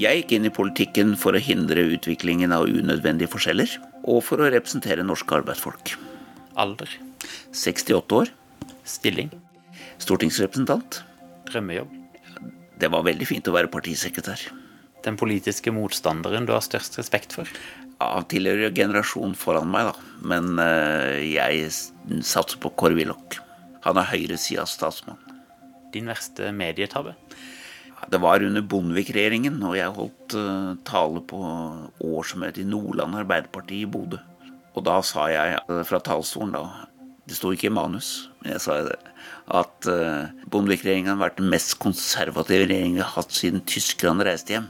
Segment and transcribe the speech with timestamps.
[0.00, 3.72] Jeg gikk inn i politikken for å hindre utviklingen av unødvendige forskjeller,
[4.08, 5.92] og for å representere norske arbeidsfolk.
[6.56, 6.94] Alder.
[7.52, 8.30] 68 år,
[8.88, 9.28] Stilling.
[10.00, 11.02] stortingsrepresentant.
[11.50, 11.92] Drømmejobb.
[12.80, 14.46] Det var veldig fint å være partisekretær.
[15.04, 17.50] Den politiske motstanderen du har størst respekt for.
[18.00, 20.10] Ja, tilhører generasjonen foran meg, da.
[20.24, 21.68] Men uh, jeg
[22.24, 23.36] satser på Kåre Willoch.
[23.84, 25.20] Han er høyresidas statsmann.
[25.92, 27.18] Din verste medietabbe.
[28.08, 31.40] Det var under Bondevik-regjeringen, og jeg holdt eh, tale på
[32.00, 34.18] årsmøtet i Nordland Arbeiderparti i Bodø.
[34.74, 36.86] Og da sa jeg eh, fra talerstolen, da
[37.28, 38.96] Det sto ikke i manus, men jeg sa det,
[39.54, 44.56] at uh, Bondevik-regjeringen har vært den mest konservative regjeringen vi har hatt siden tyskerne reiste
[44.56, 44.66] hjem.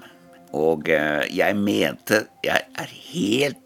[0.57, 3.63] Og eh, jeg mente Jeg er helt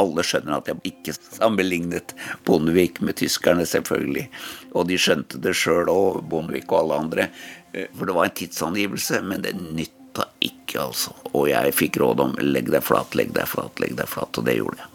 [0.00, 2.14] alle skjønner at jeg ikke sammenlignet
[2.46, 4.26] Bondevik med tyskerne, selvfølgelig.
[4.74, 7.28] Og de skjønte det sjøl òg, Bondevik og alle andre.
[7.72, 11.14] Eh, For det var en tidsangivelse, men det nytta ikke, altså.
[11.32, 14.46] Og jeg fikk råd om legg deg flat, legg deg flat, legg deg flat, og
[14.48, 14.94] det gjorde jeg.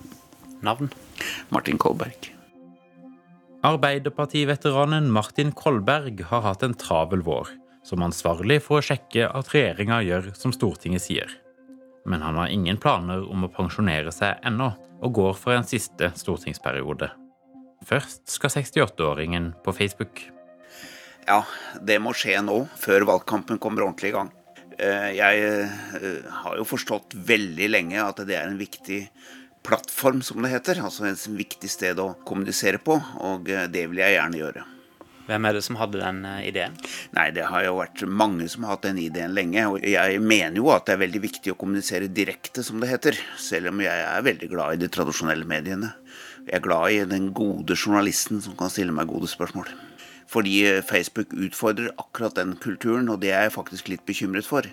[0.63, 0.89] Navn.
[1.49, 2.31] Martin Kolberg.
[3.63, 7.53] Arbeiderpartiveteranen Martin Kolberg har hatt en travel vår,
[7.87, 11.31] som ansvarlig for å sjekke at regjeringa gjør som Stortinget sier.
[12.05, 14.73] Men han har ingen planer om å pensjonere seg ennå,
[15.03, 17.09] og går for en siste stortingsperiode.
[17.87, 20.23] Først skal 68-åringen på Facebook.
[21.27, 21.43] Ja,
[21.79, 24.31] det må skje nå, før valgkampen kommer ordentlig i gang.
[24.77, 29.05] Eh, Jeg eh, har jo forstått veldig lenge at det er en viktig
[29.63, 30.81] plattform, som det heter.
[30.83, 34.65] Altså et viktig sted å kommunisere på, og eh, det vil jeg gjerne gjøre.
[35.23, 36.75] Hvem er det som hadde den eh, ideen?
[37.15, 39.63] Nei, det har jo vært mange som har hatt den ideen lenge.
[39.71, 43.19] Og jeg mener jo at det er veldig viktig å kommunisere direkte, som det heter.
[43.39, 45.93] Selv om jeg er veldig glad i de tradisjonelle mediene.
[46.43, 49.71] Jeg er glad i den gode journalisten som kan stille meg gode spørsmål.
[50.33, 54.67] Fordi eh, Facebook utfordrer akkurat den kulturen, og det er jeg faktisk litt bekymret for.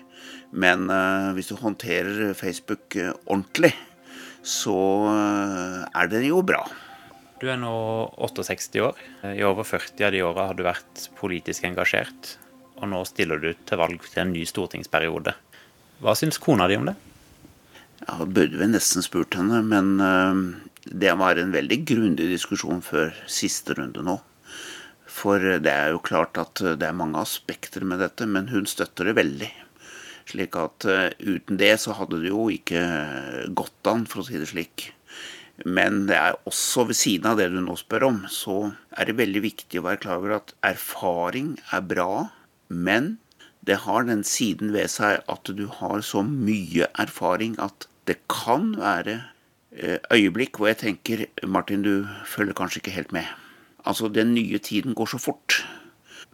[0.51, 3.71] Men uh, hvis du håndterer Facebook ordentlig,
[4.43, 4.75] så
[5.93, 6.65] er det jo bra.
[7.41, 7.73] Du er nå
[8.21, 8.97] 68 år.
[9.25, 12.35] I over 40 av de åra har du vært politisk engasjert.
[12.77, 15.33] Og nå stiller du til valg til en ny stortingsperiode.
[16.05, 16.93] Hva syns kona di om det?
[18.03, 20.43] Ja, burde vi nesten spurt henne, men øh,
[20.85, 24.19] det var en veldig grundig diskusjon før siste runde nå.
[25.09, 29.09] For det er jo klart at det er mange aspekter med dette, men hun støtter
[29.09, 29.49] det veldig.
[30.29, 30.85] Slik at
[31.17, 32.85] uten det så hadde det jo ikke
[33.57, 34.91] gått an, for å si det slik.
[35.65, 39.19] Men det er også ved siden av det du nå spør om, så er det
[39.19, 42.11] veldig viktig å være klar over at erfaring er bra,
[42.69, 43.17] men
[43.67, 48.71] det har den siden ved seg at du har så mye erfaring at det kan
[48.79, 49.19] være
[49.77, 53.29] eh, øyeblikk hvor jeg tenker Martin, du følger kanskje ikke helt med.
[53.85, 55.61] Altså, den nye tiden går så fort.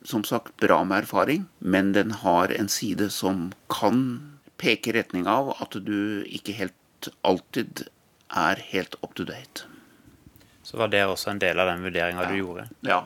[0.07, 4.21] Som sagt, bra med erfaring, men den har en side som kan
[4.61, 7.87] peke i retning av at du ikke helt alltid
[8.33, 9.65] er helt up to date.
[10.67, 12.65] Så var det også en del av den vurderinga du gjorde.
[12.83, 13.05] Ja,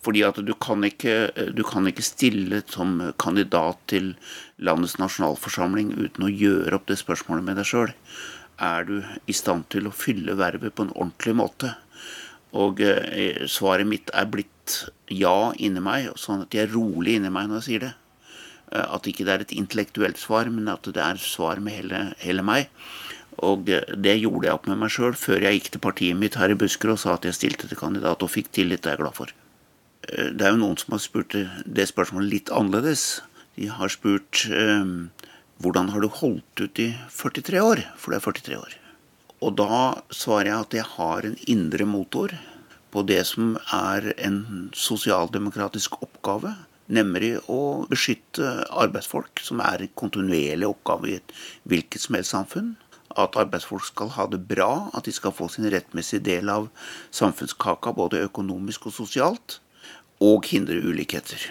[0.00, 4.14] fordi at du kan, ikke, du kan ikke stille som kandidat til
[4.56, 7.92] landets nasjonalforsamling uten å gjøre opp det spørsmålet med deg sjøl.
[8.56, 11.74] Er du i stand til å fylle vervet på en ordentlig måte?
[12.54, 17.32] Og eh, svaret mitt er blitt ja inni meg, sånn at jeg er rolig inni
[17.34, 17.94] meg når jeg sier det.
[18.72, 22.04] Eh, At ikke det er et intellektuelt svar, men at det er svar med hele,
[22.22, 22.70] hele meg.
[23.42, 26.52] Og det, gjorde jeg opp med meg sjøl før jeg gikk til partiet mitt her
[26.52, 28.84] i Buskerud og sa at jeg stilte til kandidat og fikk tillit.
[28.84, 29.34] Det er jeg glad for.
[30.08, 33.22] Eh, Det er jo noen som har spurt det spørsmålet litt annerledes.
[33.56, 34.86] De har spurt eh,
[35.62, 37.84] hvordan har du holdt ut i 43 år?
[37.96, 38.74] For det er 43 år.
[39.44, 39.78] Og da
[40.14, 42.32] svarer jeg at jeg har en indre motor
[42.94, 46.54] på det som er en sosialdemokratisk oppgave,
[46.86, 51.34] nemlig å beskytte arbeidsfolk, som er en kontinuerlig oppgave i et
[51.68, 52.74] hvilket som helst samfunn.
[53.16, 56.68] At arbeidsfolk skal ha det bra, at de skal få sin rettmessige del av
[57.14, 59.60] samfunnskaka, både økonomisk og sosialt,
[60.22, 61.50] og hindre ulikheter.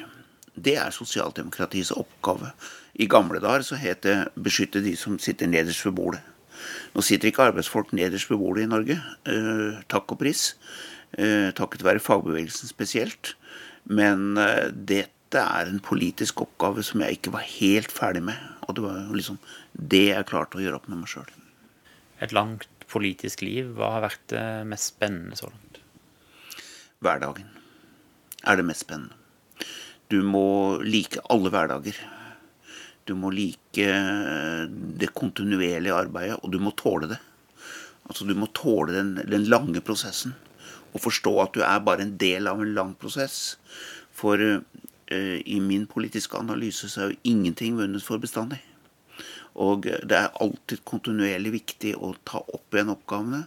[0.55, 2.51] Det er sosialdemokratiets oppgave.
[2.93, 6.21] I gamle dager så het det 'beskytte de som sitter nederst ved bordet'.
[6.93, 10.55] Nå sitter ikke arbeidsfolk nederst ved bordet i Norge, eh, takk og pris.
[11.17, 13.35] Eh, takket være fagbevegelsen spesielt.
[13.85, 18.35] Men eh, dette er en politisk oppgave som jeg ikke var helt ferdig med.
[18.67, 19.39] Og det var liksom
[19.73, 21.42] det jeg klarte å gjøre opp med meg sjøl.
[22.23, 23.73] Et langt politisk liv.
[23.77, 25.81] Hva har vært det mest spennende så langt?
[27.03, 27.49] Hverdagen
[28.47, 29.17] er det mest spennende.
[30.11, 31.97] Du må like alle hverdager.
[33.07, 37.19] Du må like eh, det kontinuerlige arbeidet, og du må tåle det.
[38.07, 40.35] Altså Du må tåle den, den lange prosessen
[40.93, 43.57] og forstå at du er bare en del av en lang prosess.
[44.13, 44.59] For uh,
[45.09, 48.61] i min politiske analyse så er jo ingenting vunnet for bestandig.
[49.61, 53.43] Og det er alltid kontinuerlig viktig å ta opp igjen oppgavene.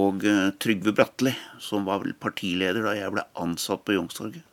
[0.00, 0.22] Og
[0.62, 1.32] Trygve Bratteli,
[1.62, 4.46] som var partileder da jeg ble ansatt på Youngstorget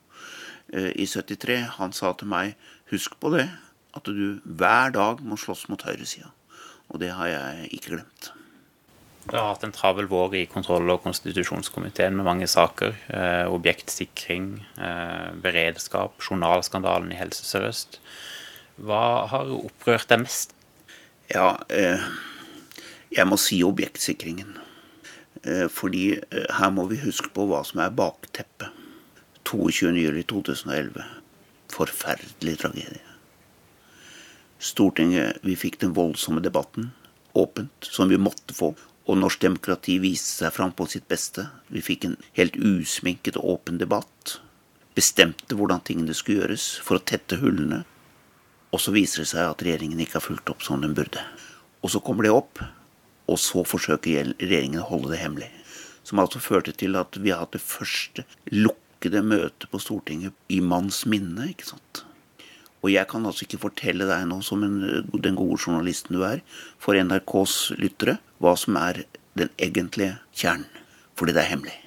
[0.73, 2.57] i 73, han sa til meg
[2.91, 3.45] husk på det,
[3.97, 6.33] at du hver dag må slåss mot høyresida.
[6.91, 8.31] Og det har jeg ikke glemt.
[9.27, 12.95] Du har hatt en travel vår i kontroll- og konstitusjonskomiteen med mange saker.
[13.11, 17.99] Eh, objektsikring, eh, beredskap, journalskandalen i Helse Sør-Øst.
[18.79, 20.53] Hva har opprørt deg mest?
[21.27, 22.03] Ja, eh,
[23.11, 24.55] jeg må si objektsikringen.
[25.43, 28.71] Eh, fordi eh, her må vi huske på hva som er bakteppet.
[29.47, 31.03] 22.07.2011.
[31.71, 33.03] Forferdelig tragedie.
[34.59, 36.89] Stortinget Vi fikk den voldsomme debatten
[37.37, 38.73] åpent, som vi måtte få.
[39.07, 41.45] Og norsk demokrati viste seg fram på sitt beste.
[41.71, 44.39] Vi fikk en helt usminket og åpen debatt.
[44.97, 47.83] Bestemte hvordan tingene skulle gjøres for å tette hullene.
[48.75, 51.21] Og så viser det seg at regjeringen ikke har fulgt opp som den burde.
[51.83, 52.59] Og så kommer det opp,
[53.27, 55.49] og så forsøker regjeringen å holde det hemmelig.
[56.07, 60.59] Som altså førte til at vi har hatt det første lukkede møtet på Stortinget i
[60.63, 61.49] manns minne.
[61.51, 62.03] ikke sant?
[62.83, 64.79] Og jeg kan altså ikke fortelle deg nå, som en,
[65.11, 66.43] den gode journalisten du er,
[66.79, 69.03] for NRKs lyttere, hva som er
[69.37, 70.69] den egentlige kjernen.
[71.17, 71.77] Fordi det er hemmelig.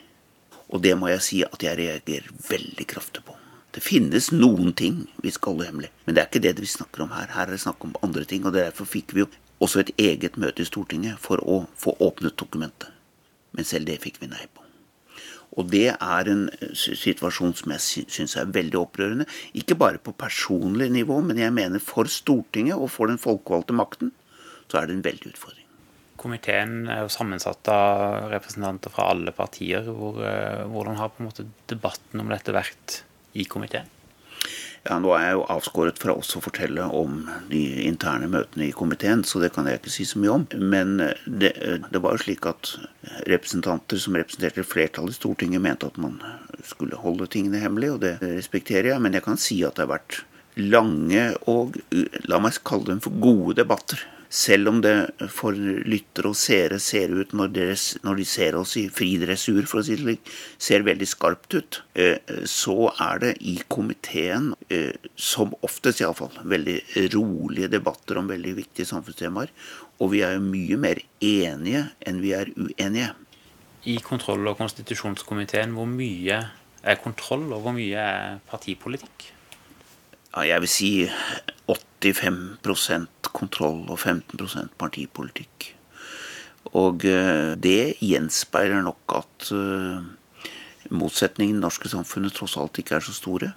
[0.70, 3.39] Og det må jeg si at jeg reagerer veldig kraftig på.
[3.70, 7.04] Det finnes noen ting vi skal holde hemmelig, men det er ikke det vi snakker
[7.04, 7.28] om her.
[7.30, 9.28] Her er det snakk om andre ting, og derfor fikk vi jo
[9.62, 12.90] også et eget møte i Stortinget for å få åpnet dokumentet.
[13.54, 14.64] Men selv det fikk vi nei på.
[15.58, 16.44] Og det er en
[16.78, 19.26] situasjon som jeg syns er veldig opprørende.
[19.58, 24.14] Ikke bare på personlig nivå, men jeg mener for Stortinget og for den folkevalgte makten
[24.70, 25.66] så er det en veldig utfordring.
[26.20, 29.88] Komiteen er jo sammensatt av representanter fra alle partier.
[29.88, 33.00] Hvor, eh, hvordan har på en måte debatten om dette vært
[33.32, 33.88] i komiteen?
[34.80, 38.76] Ja, Nå er jeg jo avskåret fra også å fortelle om de interne møtene i
[38.76, 40.46] komiteen, så det kan jeg ikke si så mye om.
[40.56, 42.72] Men eh, det, eh, det var jo slik at
[43.28, 46.16] representanter som representerte flertallet i Stortinget, mente at man
[46.64, 49.04] skulle holde tingene hemmelig, og det respekterer jeg.
[49.04, 50.22] Men jeg kan si at det har vært
[50.60, 51.76] lange og
[52.28, 54.00] la meg kalle dem for gode debatter
[54.30, 54.94] selv om det
[55.34, 59.64] for lyttere og seere ser ut, når, deres, når, de ser oss i fri dressur,
[59.66, 60.30] for å si det slik,
[60.62, 66.78] ser veldig skarpt ut, eh, så er det i komiteen, eh, som oftest iallfall, veldig
[67.16, 69.50] rolige debatter om veldig viktige samfunnstemaer.
[69.98, 73.10] Og vi er jo mye mer enige enn vi er uenige.
[73.90, 76.38] I kontroll- og konstitusjonskomiteen, hvor mye
[76.80, 79.32] er kontroll, og hvor mye er partipolitikk?
[80.30, 80.90] Ja, jeg vil si
[81.66, 85.72] 85% kontroll og 15 partipolitikk.
[86.78, 89.98] Og eh, det gjenspeiler nok at eh,
[90.94, 93.50] motsetningene i det norske samfunnet tross alt ikke er så store.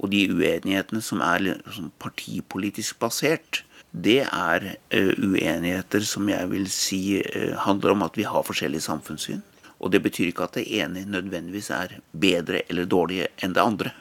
[0.00, 1.60] Og de uenighetene som er
[2.00, 7.20] partipolitisk basert, det er eh, uenigheter som jeg vil si
[7.66, 9.44] handler om at vi har forskjellig samfunnssyn.
[9.84, 13.92] Og det betyr ikke at det ene nødvendigvis er bedre eller dårligere enn det andre.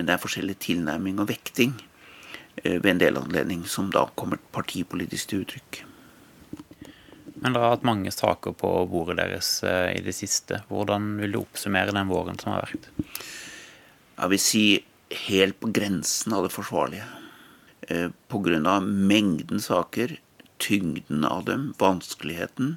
[0.00, 1.76] Men det er forskjellig tilnærming og vekting
[2.64, 5.82] ved en del anledning som da kommer partipolitisk til uttrykk.
[7.40, 10.60] Men dere har hatt mange saker på bordet deres eh, i det siste.
[10.68, 12.90] Hvordan vil du oppsummere den våren som har vært?
[14.20, 14.64] Jeg vil si
[15.28, 17.06] helt på grensen av det forsvarlige.
[17.88, 18.80] Eh, Pga.
[18.84, 20.18] mengden saker,
[20.60, 22.76] tyngden av dem, vanskeligheten,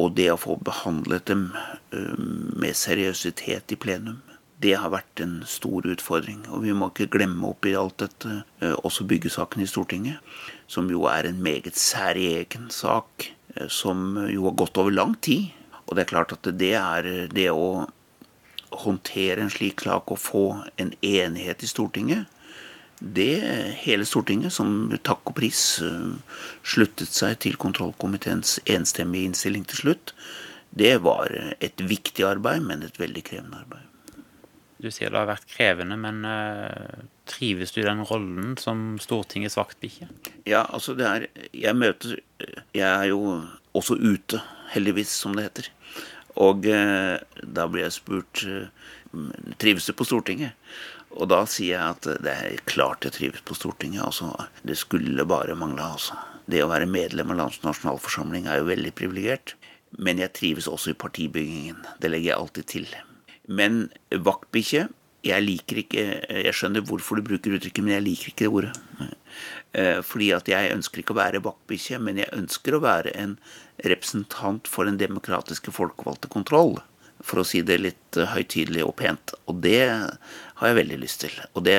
[0.00, 1.50] og det å få behandlet dem
[1.92, 4.22] eh, med seriøsitet i plenum
[4.62, 6.42] det har vært en stor utfordring.
[6.50, 10.22] Og vi må ikke glemme oppi alt dette eh, også byggesaken i Stortinget,
[10.70, 15.52] som jo er en meget særegen sak, eh, som jo har gått over lang tid.
[15.86, 17.86] Og det er klart at det er det å
[18.82, 20.44] håndtere en slik sak og få
[20.76, 22.26] en enighet i Stortinget,
[22.98, 23.38] det
[23.84, 30.14] hele Stortinget, som takk og pris eh, sluttet seg til kontrollkomiteens enstemmige innstilling til slutt,
[30.78, 31.30] det var
[31.64, 33.86] et viktig arbeid, men et veldig krevende arbeid.
[34.78, 39.58] Du sier det har vært krevende, men uh, trives du i den rollen som Stortingets
[39.58, 40.06] vaktbikkje?
[40.46, 42.20] Ja, altså det er Jeg møter
[42.76, 43.40] Jeg er jo
[43.74, 44.40] også ute,
[44.74, 45.72] heldigvis, som det heter.
[46.38, 48.70] Og uh, da blir jeg spurt uh,
[49.58, 50.54] trives du på Stortinget.
[51.18, 54.04] Og da sier jeg at det er klart jeg trives på Stortinget.
[54.04, 54.30] altså
[54.62, 56.18] Det skulle bare mangle, altså.
[56.46, 59.56] Det å være medlem av landets nasjonalforsamling er jo veldig privilegert.
[59.98, 61.82] Men jeg trives også i partibyggingen.
[61.98, 62.90] Det legger jeg alltid til.
[63.48, 64.88] Men vaktbikkje
[65.26, 66.02] Jeg liker ikke
[66.44, 68.74] Jeg skjønner hvorfor du bruker uttrykket, men jeg liker ikke det ordet.
[69.76, 73.34] Eh, fordi at jeg ønsker ikke å være vaktbikkje, men jeg ønsker å være en
[73.84, 76.78] representant for den demokratiske folkevalgte kontroll.
[77.18, 79.34] For å si det litt eh, høytidelig og pent.
[79.50, 81.34] Og det har jeg veldig lyst til.
[81.52, 81.76] Og det,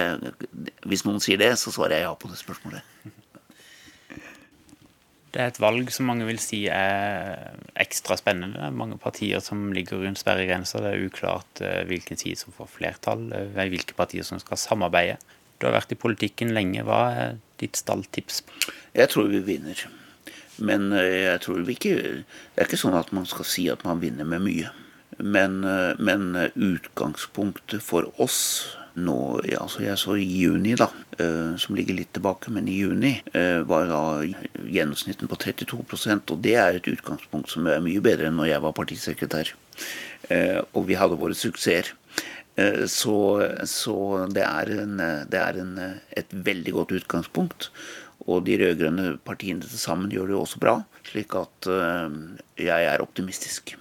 [0.86, 3.18] hvis noen sier det, så svarer jeg ja på det spørsmålet.
[5.30, 8.58] Det er et valg som mange vil si er ekstra spennende.
[8.58, 10.82] Det er mange partier som ligger rundt sperregrensa.
[10.82, 15.20] Det er uklart eh, hvilken side som får flertall, eh, hvilke partier som skal samarbeide.
[15.62, 16.82] Du har vært i politikken lenge.
[16.88, 18.42] Hva er ditt stalltips?
[18.98, 19.86] Jeg tror vi vinner.
[20.58, 23.86] Men eh, jeg tror vi ikke Det er ikke sånn at man skal si at
[23.86, 24.74] man vinner med mye.
[25.20, 25.60] Men,
[26.00, 29.18] men utgangspunktet for oss nå
[29.60, 33.62] altså Jeg så i juni, da, eh, som ligger litt tilbake, men i juni eh,
[33.68, 34.02] var da
[34.66, 38.66] gjennomsnitten på 32% og det er et utgangspunkt som er mye bedre enn når jeg
[38.66, 39.54] var partisekretær.
[40.30, 41.96] Eh, og vi hadde våre suksesser.
[42.92, 43.14] Så,
[43.72, 43.94] så,
[44.36, 44.98] det er, en,
[45.32, 45.78] det er en,
[46.12, 47.70] et veldig godt utgangspunkt.
[48.28, 50.74] Og de rød-grønne partiene til sammen gjør det jo også bra,
[51.08, 51.70] slik at
[52.60, 53.78] jeg er optimistisk.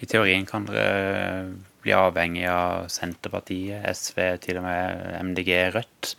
[0.00, 1.52] I teorien kan dere
[1.88, 6.10] bli avhengig av Senterpartiet, SV, til og med MDG, Rødt.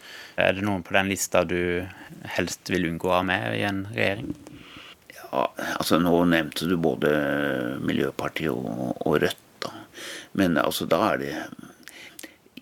[0.41, 1.85] Er det noen på den lista du
[2.37, 4.31] helst vil unngå å ha med i en regjering?
[5.13, 5.43] Ja,
[5.75, 7.11] altså Nå nevnte du både
[7.85, 9.43] Miljøpartiet og, og Rødt.
[9.61, 9.75] da.
[10.41, 11.35] Men altså da er det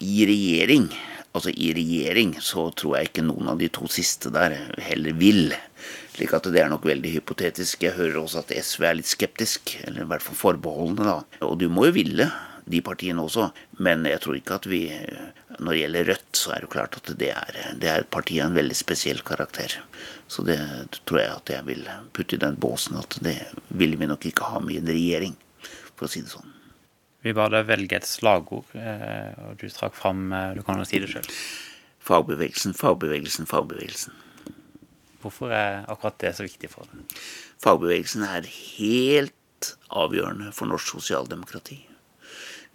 [0.04, 0.90] I regjering
[1.38, 5.54] altså i regjering så tror jeg ikke noen av de to siste der heller vil.
[6.18, 7.86] Slik at det er nok veldig hypotetisk.
[7.86, 11.46] Jeg hører også at SV er litt skeptisk, eller i hvert fall forbeholdne, da.
[11.46, 12.32] Og du må jo ville
[12.68, 13.50] de partiene også.
[13.84, 14.82] Men jeg tror ikke at vi
[15.58, 18.36] Når det gjelder Rødt, så er det klart at det er, det er et parti
[18.38, 19.74] av en veldig spesiell karakter.
[20.30, 20.60] Så det
[21.08, 24.52] tror jeg at jeg vil putte i den båsen at det vil vi nok ikke
[24.52, 25.34] ha med i en regjering,
[25.96, 26.54] for å si det sånn.
[27.26, 30.86] Vi ba deg velge et slagord, eh, og du trakk fram eh, Du kan jo
[30.86, 31.26] si det sjøl.
[32.08, 34.14] Fagbevegelsen, fagbevegelsen, fagbevegelsen.
[35.24, 37.18] Hvorfor er akkurat det så viktig for deg?
[37.64, 38.48] Fagbevegelsen er
[38.78, 41.82] helt avgjørende for norsk sosialdemokrati.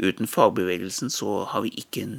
[0.01, 2.17] Uten fagbevegelsen så har vi ikke en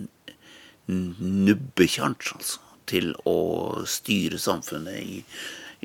[0.88, 5.22] nubbekjangs altså, til å styre samfunnet i,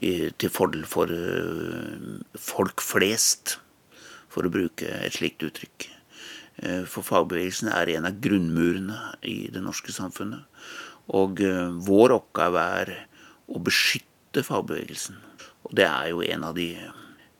[0.02, 3.59] i, til fordel for uh, folk flest,
[4.28, 5.88] for å bruke et slikt uttrykk.
[6.59, 10.42] Uh, for fagbevegelsen er en av grunnmurene i det norske samfunnet.
[11.14, 12.95] Og uh, vår oppgave er
[13.49, 15.16] å beskytte fagbevegelsen.
[15.68, 16.73] Og det er jo en av de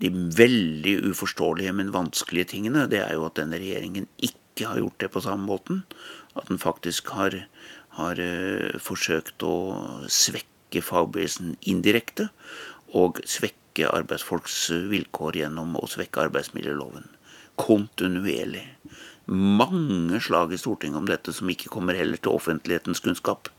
[0.03, 5.03] de veldig uforståelige, men vanskelige tingene, det er jo at denne regjeringen ikke har gjort
[5.03, 5.83] det på samme måten.
[6.39, 7.35] At den faktisk har,
[7.99, 9.57] har uh, forsøkt å
[10.07, 12.29] svekke fagbevegelsen indirekte.
[12.97, 17.11] Og svekke arbeidsfolks vilkår gjennom å svekke arbeidsmiljøloven.
[17.59, 18.65] Kontinuerlig.
[19.29, 23.51] Mange slag i Stortinget om dette som ikke kommer heller til offentlighetens kunnskap.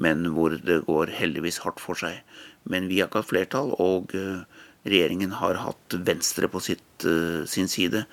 [0.00, 2.24] Men hvor det går heldigvis hardt for seg.
[2.64, 3.76] Men vi har ikke hatt flertall.
[3.76, 4.55] og uh,
[4.86, 8.04] regjeringen har hatt Venstre på sitt, uh, sin side.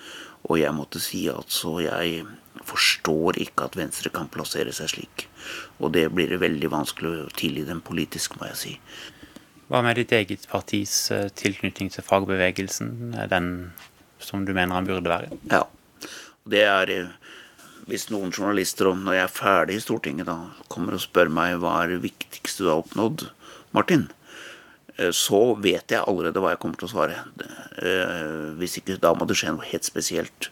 [0.49, 2.25] Og jeg måtte si altså jeg
[2.67, 5.27] forstår ikke at Venstre kan plassere seg slik.
[5.79, 8.73] Og det blir det veldig vanskelig å tilgi dem politisk, må jeg si.
[9.71, 13.13] Hva med ditt eget partis uh, tilknytning til fagbevegelsen?
[13.23, 13.53] Er den
[14.23, 15.39] som du mener han burde være?
[15.51, 15.65] Ja.
[16.43, 17.13] Det er uh,
[17.87, 21.57] hvis noen journalister, om når jeg er ferdig i Stortinget, da kommer og spør meg
[21.63, 23.25] hva er det viktigste du har oppnådd,
[23.75, 24.22] Martin, Eh,
[24.93, 27.15] så vet jeg allerede hva jeg kommer til å svare.
[27.81, 30.50] Eh, hvis ikke, da må det skje noe helt spesielt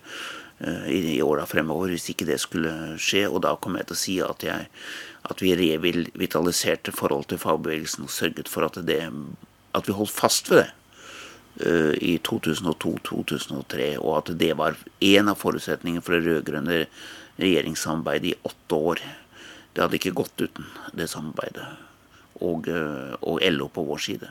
[0.59, 1.93] eh, i åra fremover.
[1.93, 3.27] Hvis ikke det skulle skje.
[3.29, 4.67] Og da kommer jeg til å si at, jeg,
[5.29, 9.03] at vi revitaliserte forholdet til fagbevegelsen og sørget for at, det,
[9.77, 10.69] at vi holdt fast ved det
[12.01, 16.77] i 2002-2003, og at det var en av forutsetningene for det rød-grønne
[17.43, 19.03] regjeringssamarbeidet i åtte år.
[19.75, 21.90] Det hadde ikke gått uten det samarbeidet
[22.41, 24.29] og, eh, og LO på vår side.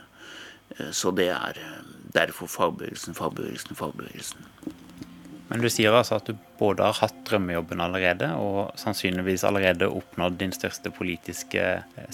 [0.77, 1.81] Eh, så det er eh,
[2.15, 4.47] derfor fagbevegelsen, fagbevegelsen, fagbevegelsen.
[5.51, 10.37] Men du sier altså at du både har hatt drømmejobben allerede, og sannsynligvis allerede oppnådd
[10.39, 11.65] din største politiske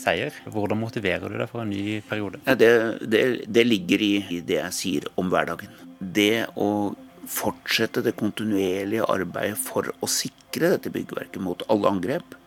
[0.01, 0.33] seier.
[0.49, 2.41] Hvordan motiverer du deg for en ny periode?
[2.47, 2.71] Ja, det,
[3.05, 5.69] det, det, ligger i det jeg sier om hverdagen.
[6.01, 6.95] Det å
[7.29, 12.37] fortsette det kontinuerlige arbeidet for å sikre dette byggverket mot alle angrep.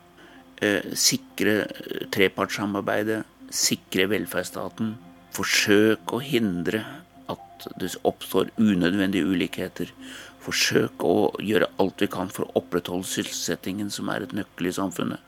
[0.99, 1.69] Sikre
[2.12, 4.97] trepartssamarbeidet, sikre velferdsstaten,
[5.30, 6.80] Forsøk å hindre
[7.30, 9.92] at det oppstår unødvendige ulikheter,
[10.42, 14.75] Forsøk å gjøre alt vi kan for å opprettholde sysselsettingen, som er et nøkkel i
[14.75, 15.21] samfunnet,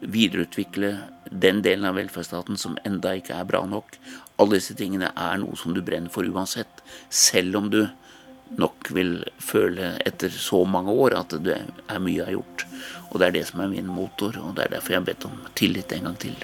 [0.00, 0.94] videreutvikle
[1.30, 3.98] den delen av velferdsstaten som enda ikke er bra nok.
[4.40, 6.80] Alle disse tingene er noe som du brenner for uansett,
[7.12, 7.82] selv om du
[8.58, 12.66] nok vil føle etter så mange år at det er mye jeg har gjort.
[13.10, 15.28] Og det er det som er min motor, og det er derfor jeg har bedt
[15.28, 16.36] om tillit en gang til.